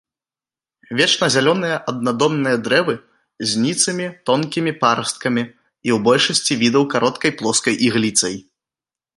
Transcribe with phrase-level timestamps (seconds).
[0.99, 2.95] Вечназялёныя, аднадомныя дрэвы
[3.51, 8.35] з ніцымі тонкімі парасткамі і ў большасці відаў кароткай плоскай ігліцай.